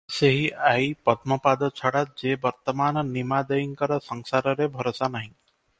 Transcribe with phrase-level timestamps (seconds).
[0.17, 5.33] ସେହି ଆଈ ପଦ୍ମପାଦ ଛଡା ଯେ ବର୍ତ୍ତମାନ ନିମା ଦେଈଙ୍କର ସଂସାରରେ ଭରସା ନାହିଁ।